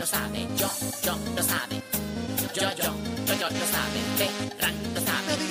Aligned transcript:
lo 0.00 0.06
sabe. 0.06 0.48
Yo, 0.56 0.68
yo, 1.02 1.14
lo 1.36 1.42
sabe. 1.42 1.82
Yo, 2.54 2.62
yo, 2.62 2.70
yo, 2.70 3.34
yo, 3.38 3.48
lo 3.50 3.66
sabe. 3.74 4.00
Ferran 4.16 4.74
lo 4.94 5.00
sabe. 5.02 5.49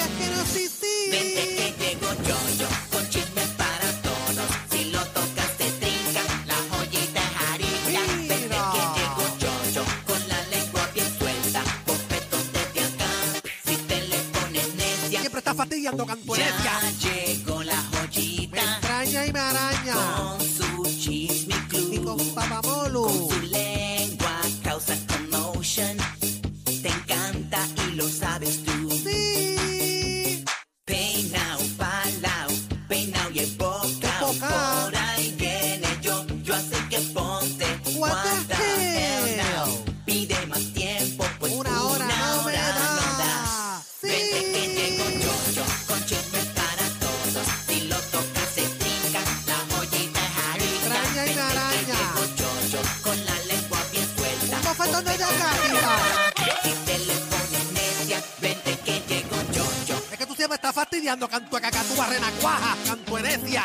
Cantúa, 61.17 62.05
renacuaja. 62.07 62.75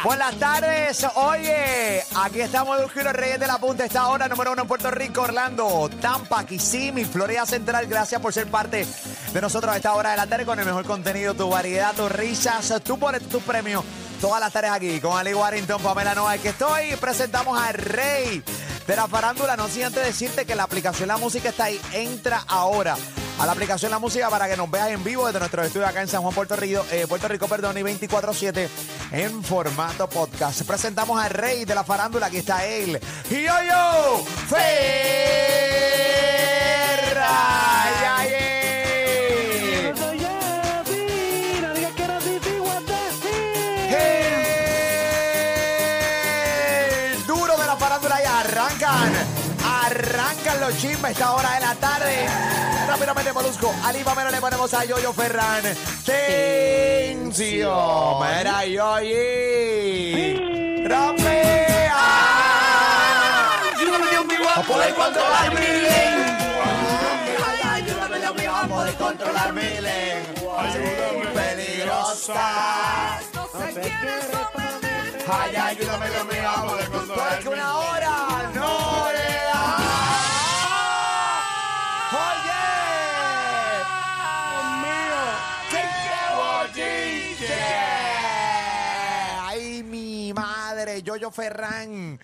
Buenas 0.03 0.39
tardes, 0.39 1.07
oye, 1.17 2.03
aquí 2.17 2.41
estamos 2.41 2.79
y 2.95 3.03
los 3.03 3.13
Reyes 3.13 3.39
de 3.39 3.47
la 3.47 3.59
Punta, 3.59 3.85
esta 3.85 4.09
hora 4.09 4.29
número 4.29 4.53
uno 4.53 4.63
en 4.63 4.69
Puerto 4.69 4.91
Rico, 4.91 5.23
Orlando, 5.23 5.91
Tampa, 6.01 6.47
Kissimmee, 6.47 7.05
Florida 7.05 7.45
Central, 7.45 7.87
gracias 7.87 8.21
por 8.21 8.33
ser 8.33 8.47
parte 8.47 8.87
de 9.33 9.41
nosotros 9.41 9.75
a 9.75 9.77
esta 9.77 9.93
hora 9.95 10.13
de 10.13 10.17
la 10.17 10.27
tarde 10.27 10.47
con 10.47 10.59
el 10.59 10.65
mejor 10.65 10.87
contenido, 10.87 11.35
tu 11.35 11.51
variedad, 11.51 11.95
tus 11.95 12.11
risas, 12.11 12.73
tú 12.83 12.99
pones 12.99 13.29
tus 13.29 13.43
premios, 13.43 13.85
todas 14.21 14.41
las 14.41 14.53
tardes 14.53 14.71
aquí 14.71 15.01
con 15.01 15.19
Ali 15.19 15.35
Warrington, 15.35 15.83
Pamela 15.83 16.15
Noa, 16.15 16.39
que 16.39 16.51
estoy, 16.51 16.97
presentamos 16.97 17.61
al 17.61 17.75
rey 17.75 18.43
de 18.87 18.97
la 18.97 19.07
farándula, 19.07 19.57
no 19.57 19.69
sin 19.69 19.85
antes 19.85 20.03
decirte 20.03 20.47
que 20.47 20.55
la 20.55 20.63
aplicación 20.63 21.09
La 21.09 21.19
Música 21.19 21.51
está 21.51 21.65
ahí, 21.65 21.81
entra 21.93 22.43
ahora 22.49 22.97
a 23.39 23.47
la 23.47 23.53
aplicación 23.53 23.91
La 23.91 23.99
Música 23.99 24.29
para 24.31 24.49
que 24.49 24.57
nos 24.57 24.71
veas 24.71 24.89
en 24.91 25.03
vivo 25.03 25.27
desde 25.27 25.39
nuestro 25.39 25.63
estudio 25.63 25.87
acá 25.87 26.03
en 26.03 26.09
San 26.09 26.23
Juan, 26.23 26.35
Puerto 26.35 26.57
Rico, 26.57 26.85
eh, 26.91 27.07
Puerto 27.09 27.29
Rico, 27.29 27.49
perdón, 27.49 27.77
y 27.79 27.83
24-7 27.83 28.69
en 29.13 29.43
formato 29.43 30.09
podcast. 30.09 30.63
Presentamos 30.63 31.21
al 31.21 31.31
rey 31.31 31.65
de 31.65 31.75
la 31.75 31.85
farándula, 31.85 32.27
aquí 32.27 32.39
está 32.39 32.65
él, 32.65 33.01
Yo-Yo 33.31 34.25
Ferra. 34.49 35.15
Los 50.67 50.77
chismes 50.79 51.05
a 51.05 51.11
esta 51.11 51.35
hora 51.35 51.53
de 51.53 51.61
la 51.61 51.75
tarde. 51.75 52.27
Rápidamente, 52.89 53.33
Molusco. 53.33 53.75
Ali 53.85 54.03
Pamela 54.03 54.31
le 54.31 54.41
ponemos 54.41 54.73
a 54.73 54.85
Yoyo 54.85 55.13
Ferran. 55.13 55.63
Tencio. 56.05 57.71
Mira, 58.21 58.65
Yoyi. 58.65 60.35
¡Rapea! 60.87 61.93
A 64.57 64.63
poder 64.63 64.95
controlar 64.95 65.51
mi 65.53 65.67
lengua. 65.67 66.65
Ay, 67.47 67.61
ayúdame, 67.83 68.19
Dios 68.21 68.35
mío, 68.37 68.55
a 68.55 68.67
poder 68.69 68.95
controlar 68.95 69.53
mi 69.53 69.81
lengua. 69.81 70.63
Peligrosa. 71.35 73.19
Ay, 75.27 75.57
ayúdame, 75.57 76.11
Dios 76.11 76.27
mío, 76.27 76.49
a 76.49 76.67
poder 76.67 76.89
controlar 76.89 77.39
que 77.41 77.49
una 77.49 77.77
hora 77.79 78.51
no 78.55 79.14
Yoyo 91.15 91.31
Ferran. 91.31 92.19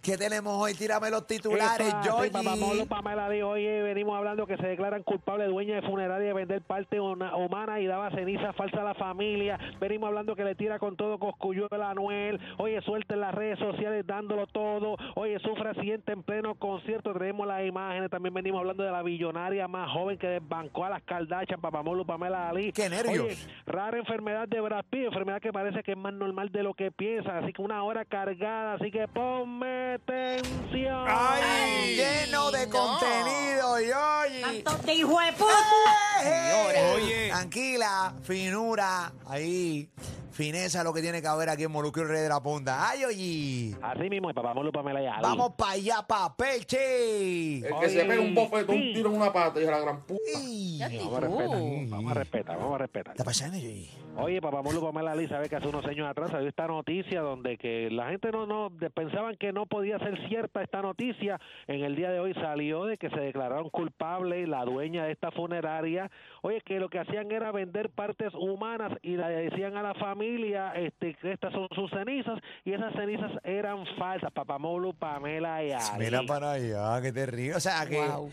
¿Qué 0.00 0.16
tenemos 0.16 0.52
hoy? 0.60 0.74
Tírame 0.74 1.10
los 1.10 1.26
titulares, 1.26 1.88
Epa, 1.88 2.02
Yoyi. 2.04 2.24
sí, 2.28 2.30
Papamolo 2.32 2.86
Pamela 2.86 3.28
dijo, 3.28 3.48
oye, 3.48 3.82
venimos 3.82 4.16
hablando 4.16 4.46
que 4.46 4.56
se 4.56 4.66
declaran 4.66 5.02
culpables 5.02 5.48
dueña 5.48 5.76
de 5.76 5.82
funeraria 5.82 6.28
de 6.28 6.32
vender 6.32 6.62
parte 6.62 7.00
una- 7.00 7.36
humana 7.36 7.80
y 7.80 7.86
daba 7.86 8.10
ceniza 8.10 8.52
falsa 8.52 8.80
a 8.80 8.84
la 8.84 8.94
familia. 8.94 9.58
Venimos 9.80 10.06
hablando 10.08 10.36
que 10.36 10.44
le 10.44 10.54
tira 10.54 10.78
con 10.78 10.96
todo 10.96 11.18
Coscuyuela 11.18 11.88
a 11.88 11.90
Anuel. 11.90 12.40
Oye, 12.58 12.80
suelta 12.82 13.14
en 13.14 13.20
las 13.22 13.34
redes 13.34 13.58
sociales 13.58 14.04
dándolo 14.06 14.46
todo. 14.46 14.96
Oye, 15.16 15.38
sufre 15.40 15.70
accidente 15.70 16.12
en 16.12 16.22
pleno 16.22 16.54
concierto. 16.56 17.12
Tenemos 17.12 17.46
las 17.46 17.64
imágenes. 17.64 18.08
También 18.10 18.34
venimos 18.34 18.60
hablando 18.60 18.82
de 18.84 18.90
la 18.92 19.02
billonaria 19.02 19.66
más 19.68 19.90
joven 19.92 20.16
que 20.18 20.28
desbancó 20.28 20.84
a 20.84 20.90
las 20.90 21.02
Kardashian, 21.02 21.60
Papamolo 21.60 22.04
Pamela 22.04 22.48
Ali. 22.48 22.72
¡Qué 22.72 22.88
nervios! 22.88 23.24
Oye, 23.26 23.36
rara 23.66 23.98
enfermedad 23.98 24.46
de 24.48 24.60
Brad 24.60 24.84
Pitt, 24.90 25.06
enfermedad 25.06 25.40
que 25.40 25.52
parece 25.52 25.82
que 25.82 25.92
es 25.92 25.98
más 25.98 26.12
normal 26.12 26.50
de 26.50 26.62
lo 26.64 26.74
que 26.74 26.90
piensa. 26.90 27.38
Así 27.38 27.52
que 27.52 27.62
una 27.62 27.82
hora 27.84 28.04
cargada. 28.12 28.74
Así 28.74 28.90
que 28.90 29.08
ponme 29.08 29.98
tensión. 30.06 31.06
Ay, 31.08 31.96
lleno 31.96 32.50
de 32.50 32.68
contenido, 32.68 33.80
Yoyi. 33.80 34.62
de 34.84 34.94
hijo 34.94 35.18
de 35.18 35.32
puta! 35.32 36.94
Oye. 36.94 37.28
Tranquila, 37.30 38.14
finura, 38.22 39.12
ahí. 39.26 39.88
Fineza 40.32 40.82
lo 40.82 40.92
que 40.94 41.02
tiene 41.02 41.20
que 41.20 41.28
haber 41.28 41.48
aquí 41.50 41.64
en 41.64 41.70
Moluquio 41.72 42.04
Rey 42.04 42.22
de 42.22 42.28
la 42.28 42.42
Punta. 42.42 42.88
¡Ay, 42.88 43.04
oye! 43.04 43.76
Así 43.82 44.08
mismo, 44.08 44.32
papá 44.32 44.54
Molo 44.54 44.72
Pamela 44.72 45.02
y. 45.02 45.06
Vamos 45.22 45.52
para 45.58 45.72
allá, 45.72 45.96
pa' 46.08 46.34
Peche. 46.36 47.58
El 47.58 47.74
que 47.80 47.88
se 47.88 48.04
pega 48.04 48.20
un 48.20 48.34
bofetón, 48.34 48.76
un 48.76 48.92
tiro 48.94 49.10
en 49.10 49.16
una 49.16 49.32
pata 49.32 49.60
y 49.60 49.64
la 49.66 49.78
gran 49.78 50.00
puta. 50.06 50.22
Ey, 50.36 50.80
Vamos 51.02 51.16
a 51.16 51.20
respetar, 51.20 51.88
vamos 51.90 52.10
a 52.10 52.14
respetar, 52.14 52.58
vamos 52.58 52.74
a 52.74 52.78
respetar. 52.78 53.12
¿Qué 53.14 53.18
está 53.18 53.24
pasando, 53.24 53.58
Yoyi? 53.58 53.90
Oye, 54.16 54.40
papá 54.42 54.62
Molo 54.62 54.80
Pamela 54.82 55.12
Ali 55.12 55.26
sabe 55.28 55.48
que 55.48 55.56
hace 55.56 55.68
unos 55.68 55.84
años 55.86 56.06
atrás 56.08 56.30
salió 56.30 56.48
esta 56.48 56.66
noticia 56.66 57.20
donde 57.22 57.56
que 57.56 57.88
la 57.90 58.10
gente 58.10 58.30
no 58.30 58.46
no 58.46 58.68
de- 58.70 58.90
pensaban 58.90 59.36
que 59.36 59.52
no 59.52 59.66
podía 59.66 59.98
ser 59.98 60.18
cierta 60.28 60.62
esta 60.62 60.82
noticia. 60.82 61.40
En 61.66 61.82
el 61.82 61.94
día 61.96 62.10
de 62.10 62.20
hoy 62.20 62.34
salió 62.34 62.84
de 62.84 62.96
que 62.98 63.08
se 63.10 63.20
declararon 63.20 63.70
culpables 63.70 64.48
la 64.48 64.64
dueña 64.64 65.04
de 65.04 65.12
esta 65.12 65.30
funeraria. 65.30 66.10
Oye, 66.42 66.60
que 66.64 66.78
lo 66.78 66.88
que 66.90 66.98
hacían 66.98 67.30
era 67.32 67.52
vender 67.52 67.90
partes 67.90 68.32
humanas 68.34 68.92
y 69.02 69.16
le 69.16 69.26
decían 69.28 69.76
a 69.76 69.82
la 69.82 69.94
familia 69.94 70.21
familia 70.22 70.72
este, 70.76 71.14
que 71.20 71.32
estas 71.32 71.52
son 71.52 71.68
sus 71.74 71.90
cenizas 71.90 72.38
y 72.64 72.72
esas 72.72 72.92
cenizas 72.94 73.30
eran 73.44 73.84
falsas. 73.98 74.30
Papamolu, 74.32 74.94
Pamela 74.94 75.62
y 75.64 75.72
Ali. 75.72 75.82
Mira 76.04 76.22
para 76.26 76.52
allá, 76.52 77.00
qué 77.02 77.12
terrible. 77.12 77.56
O 77.56 77.60
sea, 77.60 77.84
que 77.86 77.98
Wow. 78.00 78.30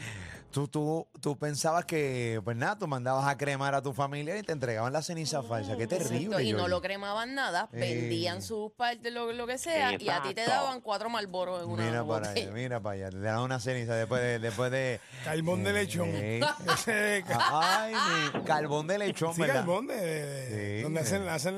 tú, 0.52 0.68
tú, 0.68 1.08
tú 1.22 1.38
pensabas 1.38 1.86
que, 1.86 2.42
pues 2.44 2.56
nada, 2.58 2.78
tú 2.78 2.88
mandabas 2.88 3.28
a 3.28 3.38
cremar 3.38 3.76
a 3.76 3.82
tu 3.82 3.94
familia 3.94 4.38
y 4.38 4.44
te 4.44 4.52
entregaban 4.52 4.94
la 4.94 5.02
ceniza 5.02 5.42
falsa. 5.44 5.76
Qué 5.78 5.88
terrible. 5.88 6.26
Exacto, 6.38 6.42
y 6.42 6.54
no 6.54 6.68
lo 6.68 6.82
cremaban 6.82 7.34
nada, 7.36 7.70
Eh. 7.74 7.80
vendían 7.80 8.42
sus 8.42 8.72
partes, 8.72 9.12
lo, 9.14 9.32
lo 9.34 9.46
que 9.48 9.58
sea, 9.58 9.92
y 10.00 10.10
a 10.10 10.22
ti 10.22 10.34
te 10.34 10.46
daban 10.46 10.82
cuatro 10.82 11.10
malboros 11.10 11.64
en 11.64 11.70
una 11.70 11.86
Mira 11.86 12.06
para 12.06 12.30
allá, 12.32 12.52
mira 12.52 12.80
para 12.80 12.96
allá. 12.96 13.10
Te 13.10 13.20
dan 13.20 13.40
una 13.40 13.60
ceniza 13.60 13.96
después 13.96 14.22
de. 14.22 14.40
Después 14.40 14.72
de 14.72 15.00
Carbón 15.24 15.64
de 15.64 15.74
lechón. 15.74 16.10
Eh, 16.14 16.40
Ese 16.74 17.24
Ay, 17.52 17.94
mi 18.34 18.42
carbón 18.44 18.88
de 18.88 18.98
lechón, 18.98 19.34
sí, 19.34 19.42
¿verdad? 19.42 19.56
carbón 19.58 19.88
de, 19.88 19.96
de- 19.96 20.78
Sí, 20.78 20.84
donde 20.84 21.02
hacen, 21.02 21.28
hacen 21.28 21.56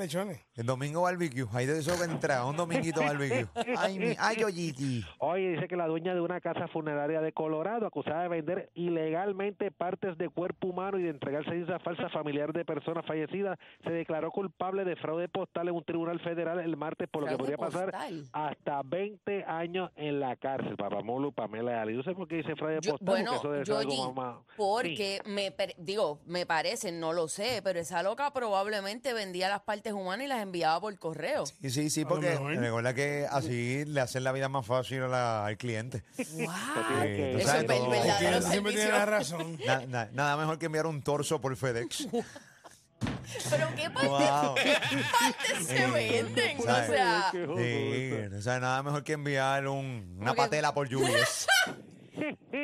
El 0.55 0.65
domingo 0.65 1.01
barbecue. 1.03 1.45
Ahí 1.53 1.65
de 1.65 1.79
eso 1.79 1.97
que 1.97 2.03
entra, 2.11 2.45
un 2.45 2.55
dominguito 2.57 3.01
barbecue. 3.19 3.47
Ay, 3.77 3.97
mi, 3.99 4.15
ay, 4.19 4.37
Yoyiti. 4.37 5.03
Oye, 5.19 5.49
dice 5.51 5.67
que 5.67 5.75
la 5.75 5.87
dueña 5.87 6.13
de 6.13 6.21
una 6.21 6.39
casa 6.41 6.67
funeraria 6.67 7.21
de 7.21 7.31
Colorado, 7.33 7.85
acusada 7.87 8.23
de 8.23 8.27
vender 8.29 8.69
ilegalmente 8.73 9.71
partes 9.71 10.17
de 10.17 10.29
cuerpo 10.29 10.67
humano 10.67 10.97
y 10.99 11.03
de 11.03 11.09
entregar 11.09 11.43
cenizas 11.45 11.81
falsas 11.83 12.05
a 12.05 12.09
familiares 12.09 12.53
de 12.53 12.65
personas 12.65 13.05
fallecidas, 13.05 13.57
se 13.83 13.91
declaró 13.91 14.31
culpable 14.31 14.83
de 14.85 14.95
fraude 14.95 15.27
postal 15.29 15.67
en 15.69 15.75
un 15.75 15.83
tribunal 15.83 16.19
federal 16.19 16.59
el 16.59 16.77
martes, 16.77 17.09
por 17.09 17.23
lo 17.23 17.27
que 17.29 17.37
podría 17.37 17.57
pasar 17.57 17.91
postal. 17.91 18.23
hasta 18.33 18.81
20 18.83 19.43
años 19.45 19.91
en 19.95 20.19
la 20.19 20.35
cárcel. 20.35 20.75
Papamolu, 20.77 21.31
Pamela 21.33 21.71
y 21.71 21.75
Ali. 21.75 21.95
Yo 21.95 22.03
sé 22.03 22.13
por 22.13 22.27
qué 22.27 22.35
dice 22.37 22.55
fraude 22.55 22.79
Yo- 22.81 22.91
postal, 22.91 23.07
bueno, 23.07 23.31
porque 23.33 23.37
eso 23.47 23.51
debe 23.51 23.65
ser 23.65 23.75
algo 23.75 23.89
Yoyi, 23.91 24.01
más- 24.07 24.15
más- 24.15 24.37
porque 24.57 25.19
me 25.25 25.51
per- 25.51 25.75
digo, 25.77 26.19
me 26.25 26.45
parece, 26.45 26.91
no 26.91 27.13
lo 27.13 27.27
sé, 27.27 27.61
pero 27.63 27.79
esa 27.79 28.03
loca 28.03 28.31
probablemente 28.31 29.13
vendía 29.13 29.49
las 29.49 29.61
partes 29.61 29.93
humanas 29.93 30.10
y 30.19 30.27
las 30.27 30.41
enviaba 30.41 30.81
por 30.81 30.97
correo. 30.99 31.45
Sí, 31.45 31.69
sí, 31.69 31.89
sí, 31.89 32.03
porque 32.03 32.31
mejor. 32.31 32.55
recuerda 32.57 32.93
que 32.93 33.27
así 33.31 33.85
le 33.85 34.01
hacen 34.01 34.23
la 34.25 34.31
vida 34.33 34.49
más 34.49 34.65
fácil 34.65 35.03
a 35.03 35.07
la- 35.07 35.45
al 35.45 35.57
cliente. 35.57 36.03
Wow. 36.17 36.25
tú 36.27 37.37
Eso 37.37 37.47
sabes 37.47 37.61
es 37.61 37.67
todo. 37.77 37.89
verdadero 37.89 38.41
siempre 38.41 38.73
tiene 38.73 38.91
la 38.91 39.05
razón. 39.05 39.57
Na- 39.65 39.85
na- 39.85 40.09
nada 40.11 40.35
mejor 40.37 40.57
que 40.59 40.65
enviar 40.65 40.87
un 40.87 41.01
torso 41.03 41.39
por 41.39 41.55
FedEx. 41.55 42.07
Pero 43.49 43.67
qué 43.75 43.89
partes, 43.89 44.09
Wow. 44.09 44.55
qué 44.55 44.77
partes 45.11 45.67
se 45.67 45.87
venden, 45.91 46.59
o 46.59 46.63
¿Sabes? 46.63 46.89
sea, 46.89 47.31
Sí, 47.31 48.35
o 48.37 48.41
sea, 48.41 48.59
nada 48.59 48.83
mejor 48.83 49.03
que 49.03 49.13
enviar 49.13 49.67
un- 49.67 50.17
una 50.19 50.33
patela 50.33 50.73
por 50.73 50.93
UPS. 50.93 51.47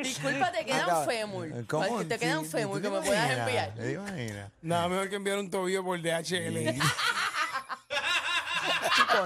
disculpa, 0.02 0.52
te 0.52 0.64
quedan 0.64 0.82
Acá- 0.82 1.04
fémur. 1.06 1.66
¿Cómo? 1.66 2.04
Te 2.04 2.18
quedan 2.18 2.44
Sí, 2.44 2.50
fémur 2.52 2.76
¿tú 2.76 2.82
que 2.82 2.88
te 2.88 2.94
me 3.00 3.06
puedas 3.06 3.24
imaginas? 3.24 3.48
enviar. 3.48 3.74
¿Te 3.74 3.92
imaginas? 3.92 4.52
Nada 4.62 4.88
mejor 4.88 5.08
que 5.08 5.16
enviar 5.16 5.38
un 5.38 5.50
tobillo 5.50 5.82
por 5.82 6.00
DHL. 6.00 6.78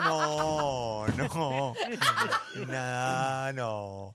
No, 0.01 1.07
no. 1.09 1.75
Nada, 2.67 3.53
no. 3.53 4.15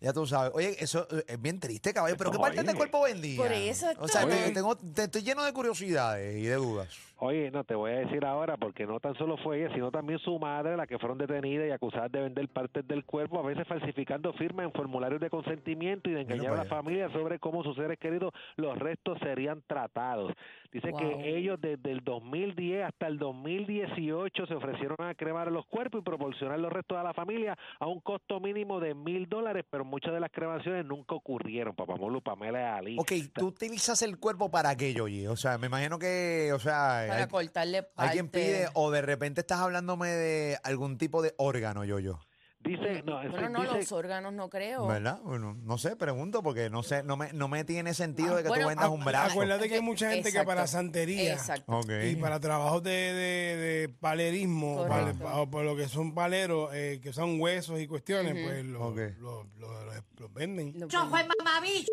Ya 0.00 0.12
tú 0.12 0.26
sabes. 0.26 0.52
Oye, 0.54 0.76
eso 0.82 1.06
eh, 1.10 1.24
es 1.28 1.40
bien 1.40 1.60
triste, 1.60 1.92
caballo. 1.92 2.16
Pero 2.16 2.30
¿qué 2.32 2.38
parte 2.38 2.62
del 2.62 2.74
cuerpo 2.74 3.02
vendía? 3.02 3.36
Por 3.36 3.52
eso 3.52 3.86
O 3.98 4.08
sea, 4.08 4.22
estoy. 4.22 4.36
te, 4.38 4.50
tengo, 4.52 4.76
te 4.76 5.04
estoy 5.04 5.22
lleno 5.22 5.44
de 5.44 5.52
curiosidades 5.52 6.38
y 6.38 6.42
de 6.46 6.54
dudas. 6.54 6.88
Oye, 7.22 7.50
no 7.50 7.64
te 7.64 7.74
voy 7.74 7.92
a 7.92 7.98
decir 8.00 8.24
ahora 8.24 8.56
porque 8.56 8.86
no 8.86 8.98
tan 8.98 9.14
solo 9.16 9.36
fue 9.36 9.58
ella, 9.62 9.74
sino 9.74 9.90
también 9.90 10.18
su 10.20 10.38
madre, 10.38 10.74
la 10.76 10.86
que 10.86 10.98
fueron 10.98 11.18
detenidas 11.18 11.68
y 11.68 11.70
acusadas 11.70 12.10
de 12.10 12.22
vender 12.22 12.48
partes 12.48 12.86
del 12.88 13.04
cuerpo, 13.04 13.38
a 13.38 13.42
veces 13.42 13.68
falsificando 13.68 14.32
firmas 14.32 14.64
en 14.64 14.72
formularios 14.72 15.20
de 15.20 15.28
consentimiento 15.28 16.08
y 16.08 16.14
de 16.14 16.22
engañar 16.22 16.54
a 16.54 16.56
la 16.56 16.64
familia 16.64 17.10
sobre 17.12 17.38
cómo 17.38 17.62
sus 17.62 17.76
seres 17.76 17.98
queridos, 17.98 18.32
los 18.56 18.78
restos 18.78 19.18
serían 19.18 19.62
tratados. 19.66 20.32
Dice 20.72 20.90
Wow. 20.92 20.98
que 21.00 21.36
ellos 21.36 21.60
desde 21.60 21.90
el 21.90 22.00
2010 22.04 22.84
hasta 22.86 23.06
el 23.08 23.18
2018 23.18 24.46
se 24.46 24.54
ofrecieron 24.54 24.96
a 25.00 25.14
cremar 25.14 25.50
los 25.52 25.66
cuerpos 25.66 26.00
y 26.00 26.04
proporcionar 26.04 26.58
los 26.58 26.72
restos 26.72 26.96
a 26.96 27.02
la 27.02 27.12
familia 27.12 27.58
a 27.78 27.86
un 27.86 28.00
costo 28.00 28.40
mínimo 28.40 28.80
de 28.80 28.94
mil 28.94 29.28
dólares, 29.28 29.64
pero 29.68 29.84
muchas 29.84 30.12
de 30.14 30.20
las 30.20 30.30
cremaciones 30.30 30.86
nunca 30.86 31.14
ocurrieron. 31.14 31.74
Papamolu, 31.74 32.22
Pamela 32.22 32.60
y 32.60 32.64
Ali. 32.64 32.96
Ok, 32.98 33.12
tú 33.34 33.48
utilizas 33.48 34.00
el 34.02 34.18
cuerpo 34.18 34.50
para 34.50 34.76
qué, 34.76 34.94
Yoyi? 34.94 35.26
O 35.26 35.36
sea, 35.36 35.58
me 35.58 35.66
imagino 35.66 35.98
que, 35.98 36.52
o 36.54 36.58
sea, 36.58 37.09
para 37.10 37.22
hay, 37.24 37.28
cortarle 37.28 37.82
parte. 37.82 38.10
hay 38.10 38.14
quien 38.14 38.28
pide, 38.28 38.68
o 38.74 38.90
de 38.90 39.02
repente 39.02 39.40
estás 39.42 39.58
hablándome 39.60 40.08
de 40.08 40.58
algún 40.64 40.98
tipo 40.98 41.22
de 41.22 41.34
órgano, 41.36 41.84
Yoyo. 41.84 42.20
Dice, 42.62 43.02
no, 43.06 43.14
Bueno, 43.30 43.48
no, 43.48 43.62
dice- 43.62 43.74
los 43.74 43.92
órganos 43.92 44.34
no 44.34 44.50
creo. 44.50 44.86
¿Verdad? 44.86 45.18
Bueno, 45.22 45.56
no 45.62 45.78
sé, 45.78 45.96
pregunto 45.96 46.42
porque 46.42 46.68
no 46.68 46.82
sé, 46.82 47.02
no 47.02 47.16
me, 47.16 47.32
no 47.32 47.48
me 47.48 47.64
tiene 47.64 47.94
sentido 47.94 48.36
de 48.36 48.42
que 48.42 48.48
bueno, 48.50 48.64
tú 48.64 48.68
vendas 48.68 48.88
un 48.90 49.02
brazo. 49.02 49.30
Acuérdate 49.30 49.66
que 49.66 49.76
hay 49.76 49.80
mucha 49.80 50.10
gente 50.10 50.30
que 50.30 50.42
para 50.44 50.66
santería 50.66 51.32
Exacto. 51.32 51.80
Y 52.04 52.16
para 52.16 52.38
trabajos 52.38 52.82
de, 52.82 52.90
de, 52.90 53.56
de 53.56 53.88
palerismo, 53.88 54.82
o 54.82 55.50
por 55.50 55.64
lo 55.64 55.74
que 55.74 55.88
son 55.88 56.14
paleros, 56.14 56.68
eh, 56.74 57.00
que 57.02 57.14
son 57.14 57.40
huesos 57.40 57.80
y 57.80 57.86
cuestiones, 57.86 58.34
pues 58.46 58.62
los 58.66 58.82
Ok. 58.82 58.98
los- 59.20 59.46
los- 59.58 59.84
los- 59.86 60.04
los 60.18 60.34
venden. 60.34 60.74
Yo 60.86 61.06
fue 61.08 61.26
mamabicho. 61.38 61.90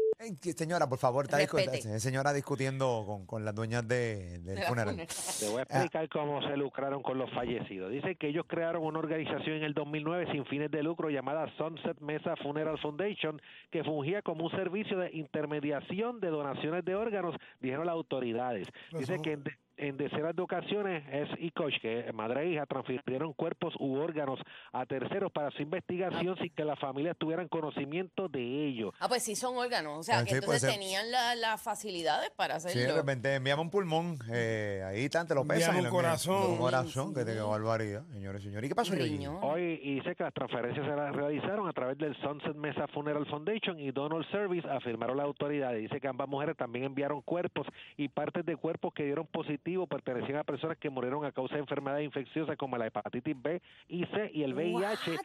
Señora, 0.56 0.88
por 0.90 0.98
favor, 0.98 1.26
está 1.26 1.38
discu- 1.40 1.58
Respete. 1.58 1.96
eh, 1.96 2.00
señora 2.00 2.34
discutiendo 2.34 3.04
con, 3.06 3.26
con 3.28 3.46
las 3.46 3.54
dueñas 3.54 3.88
de, 3.88 4.40
del 4.40 4.64
funeral. 4.64 4.96
Te 4.98 5.48
voy 5.50 5.60
a 5.60 5.62
explicar 5.64 6.10
cómo 6.10 6.42
se 6.42 6.58
lucraron 6.58 7.04
con 7.04 7.18
los 7.20 7.30
fallecidos. 7.32 7.92
Dice 7.92 8.16
que 8.16 8.30
ellos 8.30 8.46
crearon 8.48 8.84
una 8.84 8.98
organización 9.00 9.58
en 9.58 9.64
el 9.64 9.74
2009 9.76 10.32
sin 10.32 10.46
fines 10.48 10.72
de 10.72 10.82
lucro 10.82 11.10
llamada 11.10 11.48
Sunset 11.58 12.00
Mesa 12.00 12.36
Funeral 12.38 12.80
Foundation 12.80 13.40
que 13.70 13.84
fungía 13.84 14.22
como 14.24 14.46
un 14.46 14.52
servicio 14.52 14.98
de 14.98 15.12
intermediación 15.14 16.20
de 16.20 16.30
donaciones 16.30 16.84
de 16.84 16.96
órganos, 16.96 17.36
dijeron 17.62 17.86
las 17.86 17.94
autoridades. 17.94 18.68
Dice 18.98 19.22
que 19.22 19.38
en, 19.78 19.98
de- 19.98 20.06
en 20.06 20.08
decenas 20.08 20.36
de 20.36 20.42
ocasiones 20.42 21.04
es 21.12 21.30
y 21.40 21.52
Koch, 21.52 21.74
que 21.82 22.12
madre 22.14 22.44
e 22.44 22.52
hija 22.54 22.66
transfirieron 22.66 23.34
cuerpos 23.34 23.74
u 23.80 23.96
órganos 23.98 24.40
a 24.72 24.86
terceros 24.86 25.32
para 25.32 25.52
su 25.52 25.62
investigación 25.62 26.38
sin 26.38 26.50
que 26.52 26.64
las 26.64 26.80
familias 26.80 27.16
tuvieran 27.18 27.48
conocimiento 27.48 28.28
de 28.30 28.68
ello. 28.68 28.94
Ah, 29.00 29.08
pues 29.08 29.24
sí 29.24 29.36
son 29.36 29.58
órganos. 29.58 30.00
O 30.00 30.04
sea, 30.04 30.20
Ah, 30.20 30.24
que 30.24 30.36
sí, 30.36 30.42
puede 30.42 30.58
entonces 30.58 30.62
ser. 30.62 30.72
tenían 30.80 31.12
la- 31.12 31.36
las 31.36 31.62
facilidades 31.62 32.30
para 32.32 32.60
Sí, 32.60 32.68
de 32.70 32.84
hacerlo. 32.86 33.02
repente 33.02 33.36
enviamos 33.36 33.66
un 33.66 33.72
pulmón, 33.72 34.18
eh, 34.32 34.84
ahí 34.86 35.10
te 35.10 35.36
lo 35.36 35.46
pesan. 35.46 35.76
Enviamos 35.76 35.84
un 35.86 35.90
corazón. 35.90 36.52
Un 36.52 36.58
corazón, 36.58 37.14
que 37.14 37.26
te 37.26 37.34
qué 37.34 37.40
barbaridad, 37.42 38.04
señores 38.12 38.42
y 38.42 38.46
señores. 38.46 38.66
¿Y 38.66 38.70
qué 38.70 38.76
pasó? 38.76 38.94
Riñón. 38.94 39.40
Hoy 39.42 39.80
y 39.84 39.96
dice 39.96 40.16
que 40.16 40.24
las 40.24 40.34
transferencias 40.34 40.86
se 40.86 40.96
las 40.96 41.16
realizaron 41.16 41.68
a 41.68 41.74
través 41.74 41.98
del 41.98 42.16
Sunset 42.22 42.56
Mesa 42.56 42.88
Funeral 42.88 43.26
Foundation 43.28 43.80
y 43.80 43.92
Donald 43.92 44.26
Service, 44.32 44.68
afirmaron 44.68 45.18
las 45.18 45.26
autoridades. 45.26 45.82
Dice 45.82 46.00
que 46.00 46.08
ambas 46.08 46.28
mujeres 46.28 46.56
también 46.58 46.86
enviaron 46.86 47.22
cuerpos 47.22 47.68
y 47.98 48.08
partes 48.10 48.46
de 48.46 48.56
cuerpos 48.56 48.94
que 48.94 49.04
dieron 49.04 49.28
positivo 49.28 49.67
pertenecían 49.88 50.38
a 50.40 50.44
personas 50.44 50.78
que 50.78 50.90
murieron 50.90 51.26
a 51.26 51.32
causa 51.32 51.56
de 51.56 51.62
enfermedades 51.62 52.06
infecciosas 52.06 52.56
como 52.58 52.78
la 52.78 52.88
hepatitis 52.88 53.36
B 53.42 53.62
y 53.90 54.06
C 54.06 54.32
y 54.34 54.44
el 54.44 54.54
VIH. 54.54 55.12
What? 55.12 55.18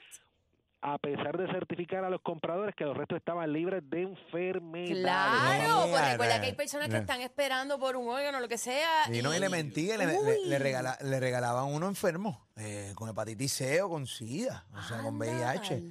A 0.85 0.99
pesar 0.99 1.39
de 1.39 1.47
certificar 1.47 2.05
a 2.05 2.11
los 2.11 2.21
compradores 2.23 2.75
que 2.75 2.83
los 2.85 2.97
restos 2.97 3.17
estaban 3.19 3.53
libres 3.53 3.89
de 3.89 4.03
enfermedades. 4.03 4.99
Claro, 5.01 5.83
porque 5.89 6.11
recuerda 6.11 6.41
que 6.41 6.47
hay 6.47 6.53
personas 6.55 6.89
que 6.89 6.97
están 6.97 7.21
esperando 7.21 7.79
por 7.79 7.95
un 7.97 8.09
órgano, 8.09 8.41
lo 8.41 8.49
que 8.49 8.59
sea. 8.59 9.05
Y 9.13 9.23
no, 9.23 9.33
y 9.33 9.39
le 9.39 9.49
mentí, 9.49 9.87
le, 9.97 9.99
le- 10.07 10.19
Uy. 10.19 10.37
le 10.49 10.59
regala- 10.59 10.99
le 11.03 11.21
regalaban 11.21 11.67
uno 11.67 11.87
enfermo, 11.87 12.49
eh, 12.57 12.93
con 12.97 13.09
hepatitis 13.09 13.53
C 13.53 13.81
o 13.81 13.89
con 13.89 14.09
SIDA, 14.09 14.65
o 14.75 14.83
sea, 14.83 14.99
con 15.03 15.17
VIH. 15.19 15.83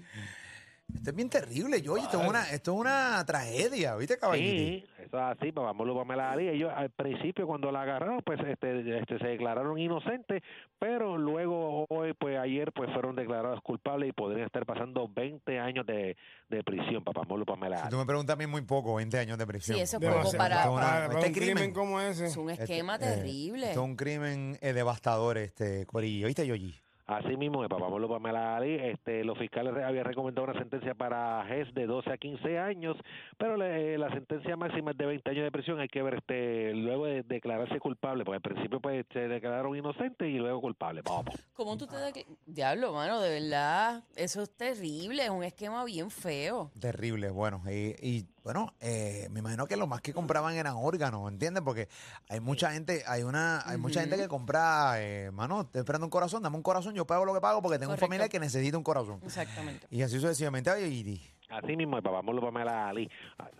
Esto 0.96 1.10
es 1.10 1.16
bien 1.16 1.30
terrible, 1.30 1.82
yo. 1.82 1.98
Esto 1.98 2.22
es 2.22 2.28
una, 2.28 2.44
esto 2.52 2.74
es 2.74 2.78
una 2.80 3.24
tragedia, 3.26 3.96
¿viste, 3.96 4.18
caballito? 4.18 4.52
Sí, 4.52 4.86
eso 5.00 5.18
es 5.18 5.24
así, 5.38 5.52
pues 5.52 5.66
vamos 5.66 6.10
a 6.10 6.16
la 6.16 6.32
Ali. 6.32 6.48
Ellos 6.48 6.72
al 6.76 6.90
principio 6.92 7.48
cuando 7.48 7.72
la 7.72 7.82
agarraron, 7.82 8.22
pues 8.24 8.40
este, 8.48 9.00
este, 9.00 9.18
se 9.18 9.28
declararon 9.28 9.78
inocentes, 9.80 10.42
pero 10.80 11.18
luego 11.18 11.86
hoy, 11.90 12.14
pues 12.14 12.38
ayer, 12.38 12.72
pues 12.72 12.92
fueron 12.94 13.16
declarados 13.16 13.62
culpables 13.62 14.10
y 14.10 14.12
podrían 14.14 14.46
estar 14.46 14.66
pasando 14.66 15.08
20 15.08 15.60
años 15.60 15.86
de, 15.86 16.16
de 16.50 16.64
prisión, 16.64 17.04
papá 17.04 17.24
Molo 17.24 17.46
Pamela 17.46 17.78
Si 17.78 17.82
Ali. 17.84 17.92
tú 17.92 17.98
me 17.98 18.06
preguntas 18.06 18.34
a 18.34 18.38
mí, 18.38 18.48
muy 18.48 18.62
poco, 18.62 18.96
20 18.96 19.18
años 19.18 19.38
de 19.38 19.48
prisión. 19.48 19.78
Sí, 19.78 19.84
eso 19.84 19.98
es 20.00 20.08
poco 20.08 20.32
para, 20.38 20.64
este 21.06 21.16
un 21.16 21.22
crimen. 21.22 21.34
crimen 21.34 21.74
como 21.74 22.00
ese. 22.00 22.26
Es 22.28 22.38
un 22.38 22.50
esquema 22.50 22.96
eh, 22.96 23.00
terrible. 23.00 23.68
Esto 23.70 23.82
es 23.82 23.86
un 23.90 23.96
crimen 23.96 24.58
eh, 24.62 24.74
devastador, 24.74 25.38
este 25.38 25.86
Corillo. 25.86 26.28
¿Viste, 26.28 26.46
Yoyi? 26.46 26.80
Así 27.08 27.36
mismo, 27.36 27.62
de 27.62 27.70
papá 27.70 27.90
Molo 27.90 28.08
Pamela 28.08 28.56
Ali, 28.56 28.76
este, 28.76 29.24
los 29.24 29.38
fiscales 29.38 29.74
habían 29.84 30.06
recomendado 30.06 30.48
una 30.50 30.58
sentencia 30.60 30.94
para 30.94 31.46
Hess 31.50 31.74
de 31.74 31.86
12 31.88 32.12
a 32.12 32.18
15 32.18 32.58
años, 32.60 32.96
pero 33.38 33.58
le- 33.58 33.98
la 33.98 34.10
sentencia 34.12 34.56
máxima 34.56 34.92
es 34.92 34.98
de 34.98 35.06
20 35.06 35.30
años 35.30 35.44
de 35.44 35.52
prisión. 35.52 35.80
Hay 35.80 35.88
que 35.90 36.02
ver, 36.04 36.16
este, 36.16 36.74
luego 36.74 37.06
de 37.06 37.24
declararse 37.24 37.80
culpable, 37.80 38.24
porque 38.24 38.36
al 38.38 38.42
principio 38.42 38.80
pues 38.80 39.06
se 39.12 39.28
declararon 39.28 39.76
inocentes 39.76 40.28
y 40.28 40.38
luego 40.38 40.62
culpables. 40.62 41.04
Vamos. 41.04 41.26
¿Cómo 41.54 41.78
tú 41.78 41.88
te 41.88 41.96
decla- 41.96 42.26
Diablo, 42.46 42.94
mano, 42.94 43.20
de 43.20 43.40
verdad. 43.42 44.04
Eso 44.16 44.42
es 44.44 44.56
terrible. 44.56 45.24
Es 45.24 45.30
un 45.30 45.44
esquema 45.44 45.84
bien 45.86 46.10
feo. 46.12 46.72
Terrible, 46.80 47.30
bueno. 47.32 47.62
Y, 47.70 47.96
y, 48.02 48.26
bueno, 48.44 48.74
eh, 48.82 49.28
me 49.32 49.40
imagino 49.40 49.68
que 49.68 49.76
lo 49.78 49.88
más 49.88 50.02
que 50.02 50.14
compraban 50.14 50.56
eran 50.56 50.74
órganos, 50.76 51.32
¿entiendes? 51.32 51.62
Porque 51.64 51.88
hay 52.30 52.40
mucha 52.40 52.72
gente, 52.72 53.04
hay 53.08 53.24
una, 53.24 53.62
hay 53.70 53.78
mucha 53.78 54.02
gente 54.02 54.18
que 54.18 54.28
compra, 54.28 54.94
eh, 55.02 55.32
mano, 55.32 55.62
estoy 55.62 55.80
esperando 55.80 56.06
un 56.08 56.12
corazón, 56.12 56.42
dame 56.42 56.58
un 56.58 56.64
corazón, 56.64 56.94
yo 56.96 57.06
pago 57.06 57.26
lo 57.26 57.34
que 57.34 57.42
pago 57.42 57.62
porque 57.62 57.78
tengo 57.78 57.90
Correcto. 57.92 58.06
un 58.06 58.10
familiar 58.10 58.30
que 58.30 58.40
necesita 58.40 58.78
un 58.78 58.84
corazón. 58.84 59.20
Exactamente. 59.24 59.86
Y 59.92 60.02
así 60.02 60.16
sucesivamente. 60.20 60.72
Oye, 60.72 60.88
y- 60.88 61.32
Así 61.52 61.76
mismo, 61.76 61.98
el 61.98 62.04
papá 62.04 62.22
Molo 62.22 62.40
Pamela 62.42 62.88
Ali. 62.88 63.12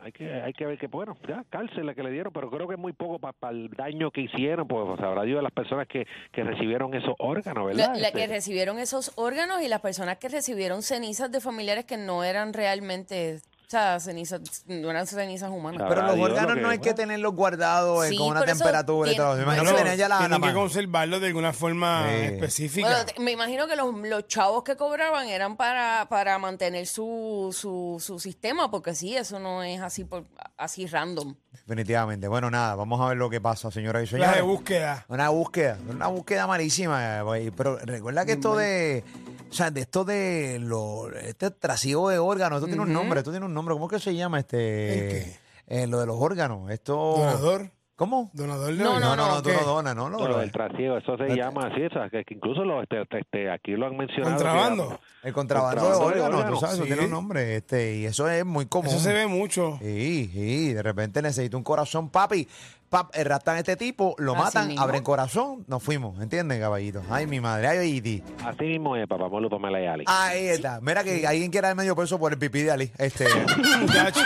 Hay 0.02 0.14
que, 0.14 0.34
hay 0.42 0.54
que 0.54 0.66
ver 0.66 0.78
que, 0.80 0.88
bueno, 0.88 1.18
ya, 1.28 1.44
cárcel 1.50 1.86
la 1.86 1.94
que 1.94 2.02
le 2.04 2.10
dieron, 2.10 2.32
pero 2.32 2.50
creo 2.50 2.66
que 2.66 2.76
es 2.76 2.80
muy 2.80 2.94
poco 2.94 3.20
para 3.20 3.50
el 3.54 3.70
daño 3.72 4.12
que 4.12 4.22
hicieron, 4.22 4.66
pues 4.66 4.98
sabrá 4.98 5.24
Dios 5.24 5.40
de 5.40 5.42
las 5.44 5.52
personas 5.52 5.90
que, 5.90 6.08
que 6.32 6.42
recibieron 6.46 6.94
esos 6.94 7.16
órganos, 7.20 7.64
La, 7.76 7.88
¿verdad? 7.90 7.96
la 8.00 8.08
Este, 8.08 8.20
que 8.22 8.28
recibieron 8.28 8.80
esos 8.80 9.12
órganos 9.18 9.62
y 9.62 9.68
las 9.68 9.82
personas 9.82 10.20
que 10.20 10.30
recibieron 10.30 10.84
cenizas 10.84 11.34
de 11.34 11.42
familiares 11.42 11.84
que 11.84 11.98
no 11.98 12.24
eran 12.24 12.54
realmente, 12.54 13.42
o 13.72 13.74
sea, 13.74 14.02
cenizas, 14.02 14.42
no 14.68 14.92
eran 14.92 15.08
cenizas 15.08 15.50
humanas. 15.50 15.86
Pero 15.88 16.02
los 16.02 16.16
Dios 16.16 16.30
órganos 16.30 16.58
no 16.58 16.68
hay 16.68 16.80
que 16.80 16.94
tenerlos 16.94 17.34
guardados 17.34 18.06
eh, 18.06 18.10
Sí, 18.10 18.18
con 18.18 18.28
una 18.28 18.42
por 18.42 18.50
eso 18.50 18.58
temperatura 18.58 19.10
y 19.10 19.14
tiene- 19.16 19.26
todo. 19.26 19.38
Me 19.38 19.44
imagino 19.44 19.72
que 19.72 19.78
tenía 19.78 19.96
ya 19.96 20.10
la, 20.10 20.16
la 20.16 20.20
Tienen 20.28 20.42
que 20.42 20.48
mano. 20.48 20.60
conservarlo 20.60 21.20
de 21.22 21.28
alguna 21.28 21.54
forma 21.54 22.06
Sí. 22.10 22.16
específica. 22.26 22.90
Bueno, 22.90 23.06
te- 23.06 23.22
me 23.22 23.32
imagino 23.32 23.68
que 23.70 23.78
los, 23.78 23.96
los 23.96 24.28
chavos 24.28 24.64
que 24.66 24.76
cobraban 24.76 25.30
eran 25.30 25.56
para, 25.56 26.06
para 26.10 26.38
mantener 26.38 26.86
su, 26.86 27.56
su, 27.58 27.96
su 28.06 28.20
sistema, 28.20 28.70
porque 28.70 28.94
sí, 28.94 29.16
eso 29.16 29.40
no 29.40 29.64
es 29.64 29.80
así 29.80 30.04
por, 30.04 30.26
así 30.58 30.86
random. 30.86 31.34
Definitivamente. 31.66 32.28
Bueno, 32.28 32.52
nada, 32.52 32.76
vamos 32.76 33.00
a 33.00 33.08
ver 33.08 33.16
lo 33.18 33.30
que 33.30 33.40
pasa, 33.40 33.72
señoras 33.72 34.02
y 34.02 34.06
de 34.06 34.12
señores. 34.22 34.44
búsqueda. 34.44 35.06
Una 35.08 35.30
búsqueda, 35.30 35.78
una 35.90 36.08
búsqueda 36.08 36.46
malísima, 36.46 37.20
eh, 37.20 37.22
güey. 37.22 37.52
pero 37.52 37.78
recuerda 37.78 38.26
que 38.26 38.34
esto 38.34 38.58
de, 38.58 39.06
o 39.52 39.54
sea, 39.54 39.70
de 39.70 39.82
esto 39.82 40.06
de 40.06 40.60
lo, 40.60 41.12
este 41.12 41.52
trasiego 41.52 42.10
de 42.10 42.18
órganos, 42.18 42.58
esto 42.58 42.68
tiene 42.68 42.84
un 42.84 42.94
nombre, 42.94 43.20
esto 43.20 43.32
tiene 43.32 43.46
un 43.46 43.54
nombre, 43.54 43.74
¿cómo 43.74 43.88
es 43.88 43.92
que 43.92 44.00
se 44.00 44.16
llama 44.16 44.40
este? 44.40 44.94
¿El 44.94 45.10
qué? 45.10 45.40
Eh, 45.68 45.88
lo 45.88 46.00
de 46.00 46.06
los 46.06 46.16
órganos, 46.20 46.72
esto. 46.72 47.16
Donador. 47.18 47.70
¿Cómo? 48.02 48.32
Donador 48.34 48.74
de 48.76 48.84
No. 48.84 49.00
No, 49.00 49.16
no, 49.16 49.28
no, 49.28 49.42
tú 49.44 49.50
no 49.52 49.60
donas, 49.64 49.96
no, 49.96 50.10
no. 50.10 50.18
Lo 50.22 50.28
lo- 50.30 50.38
del 50.40 50.52
trasiego, 50.52 50.98
eso 50.98 51.16
se 51.18 51.36
llama 51.36 51.68
así, 51.68 51.84
o 51.84 51.90
sea, 51.92 52.10
que 52.10 52.24
incluso 52.34 52.66
lo, 52.66 52.82
este, 52.82 53.04
este, 53.12 53.52
aquí 53.52 53.74
lo 53.74 53.86
han 53.86 53.96
mencionado. 53.96 54.34
Contrabando. 54.38 55.00
El 55.22 55.34
contrabando 55.34 55.84
de 55.84 55.90
Contrabando 55.92 56.16
de 56.18 56.22
órganos, 56.26 56.50
tú 56.52 56.60
sabes, 56.60 56.76
eso 56.78 56.84
sí. 56.86 56.90
tiene 56.90 57.06
un 57.06 57.12
nombre, 57.12 57.58
este, 57.58 57.98
y 57.98 58.06
eso 58.06 58.28
es 58.28 58.44
muy 58.44 58.66
común. 58.66 58.88
Eso 58.90 59.00
se 59.00 59.14
ve 59.14 59.28
mucho. 59.28 59.78
Sí, 59.84 60.32
sí, 60.34 60.74
de 60.74 60.82
repente 60.82 61.22
necesito 61.22 61.58
un 61.58 61.64
corazón, 61.64 62.10
papi. 62.10 62.48
Pap, 62.90 63.16
eh, 63.16 63.24
raptan 63.24 63.56
a 63.56 63.60
este 63.60 63.78
tipo, 63.78 64.16
lo 64.18 64.34
Así 64.34 64.42
matan, 64.44 64.68
mismo. 64.68 64.84
abren 64.84 65.02
corazón, 65.02 65.64
nos 65.70 65.82
fuimos, 65.82 66.22
¿entienden, 66.22 66.60
caballito? 66.60 67.02
Ay, 67.10 67.26
mi 67.26 67.40
madre, 67.40 67.68
ay, 67.70 67.90
Iti. 67.96 68.22
Así 68.46 68.66
mismo 68.66 68.98
es, 68.98 69.08
papá 69.08 69.30
Molo 69.30 69.50
Pamela 69.50 69.80
y 69.82 69.86
Ali. 69.88 70.04
Ahí 70.08 70.48
está. 70.48 70.82
Mira 70.82 71.02
que 71.02 71.26
alguien 71.26 71.52
quiera 71.52 71.70
el 71.70 71.78
medio 71.78 71.96
peso 71.96 72.20
por 72.20 72.34
el 72.34 72.38
pipí 72.38 72.64
de 72.64 72.72
Ali. 72.72 72.92
Este, 72.98 73.24
Muchacho, 73.80 74.20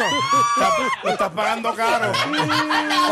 estás 1.08 1.30
pagando 1.30 1.76
caro. 1.76 2.12